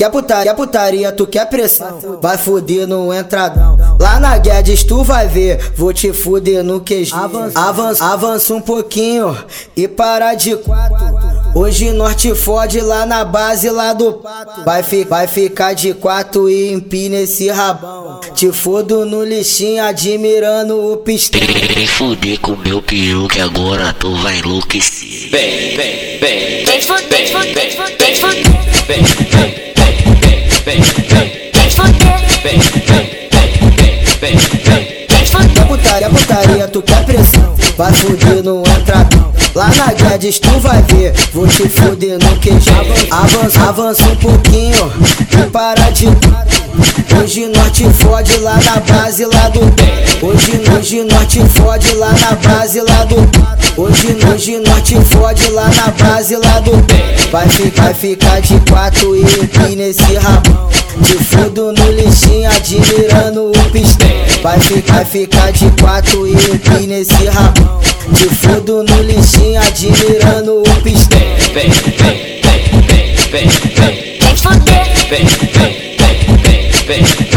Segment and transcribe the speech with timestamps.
[0.00, 3.76] Quer putaria, putaria, tu quer pressão Vai fuder no entradão.
[4.00, 7.10] Lá na Guedes tu vai ver Vou te fuder no QG
[7.52, 9.36] Avança, avança um pouquinho
[9.76, 11.18] E para de quatro.
[11.52, 14.62] Hoje nós te fode lá na base lá do pato.
[14.62, 18.20] Vai, fi, vai ficar de quatro e empina esse rabão.
[18.36, 21.40] Te fodo no lixinho admirando o pistão
[21.74, 25.28] Vem fuder com meu peru que agora tu vai enlouquecer.
[25.30, 27.54] Vem, vem, vem Vem fuder, vem fuder,
[27.98, 28.44] vem fuder
[28.86, 29.67] Vem, vem vem, vem,
[36.28, 39.32] Putaria, tu quer pressão, vai fuder no entradão.
[39.54, 42.70] Lá na Guedes tu vai ver, vou te fuder no QG.
[43.10, 44.92] Avança, avança um pouquinho.
[45.32, 46.06] E para de
[47.18, 49.60] Hoje nós te fode lá na base lá do
[50.20, 53.16] Hoje, hoje nós te fode lá na base lá do
[53.98, 56.70] Hoje, hoje nós te fode lá na base lá do
[57.32, 60.68] Vai ficar, ficar de quatro e aqui nesse rabão
[61.02, 64.08] Te fudo no lixinho admirando o pistão
[64.40, 67.80] Vai ficar, ficar de quatro e aqui nesse rabão
[68.14, 71.18] Te fudo no lixinho admirando o pistão
[71.52, 77.27] Vem, vem, vem, vem, vem, vem, vem fuder, vem, vem vem, vem, vem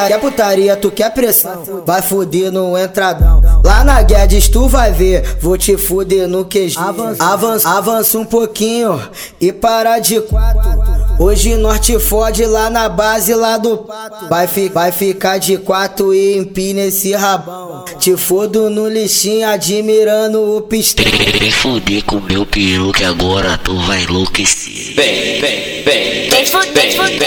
[0.00, 5.36] putaria, putaria, tu quer pressão Vai fuder no entradão Lá na Guedes tu vai ver
[5.40, 6.76] Vou te fuder no QG
[7.18, 9.00] Avança, avança um pouquinho
[9.40, 14.28] E para de quatro Hoje nós te fode lá na base lá do pato.
[14.28, 17.84] Vai, fi, vai ficar de quatro e empina esse rabão.
[17.98, 21.04] Te fodo no lixinho admirando o pistão.
[21.40, 24.94] Vem fuder com meu peru que agora tu vai enlouquecer.
[24.94, 26.30] Vem, vem, vem.
[26.30, 27.08] Vem vem vem.
[27.08, 27.18] Vem,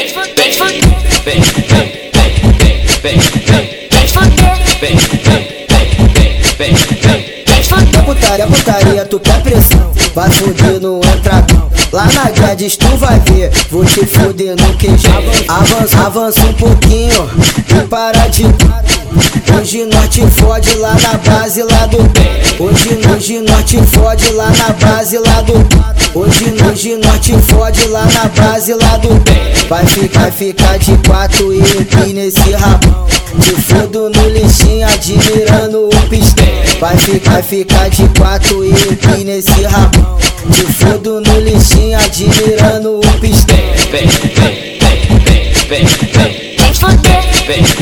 [1.26, 2.11] vem, vem,
[8.06, 9.92] Putaria, putaria, tu quer pressão.
[10.14, 11.71] Vai fuder no entradão.
[11.92, 15.08] Lá na Guedes tu vai ver, vou te fuder no QG.
[15.50, 17.30] Avança, avança um pouquinho.
[17.68, 18.46] E para de
[19.58, 21.98] Hoje nós te fode lá na base lá do
[22.64, 25.54] Hoje, hoje nós te fode lá na base lá do
[26.18, 29.10] Hoje, hoje nós te fode lá na base lá do
[29.68, 36.10] Vai ficar, ficar de quatro e aqui nesse rabão Te fodo no lixinho admirando o
[36.10, 36.46] pistão
[36.80, 40.18] Vai ficar, ficar de quatro e aqui nesse rabão
[40.52, 43.56] Te fodo no lixinho admirando o pistão
[43.92, 46.56] Vem, vem, vem, vem, vem, vem, vem,
[47.48, 47.81] vem, vem